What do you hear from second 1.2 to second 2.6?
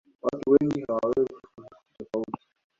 kuhisi tofauti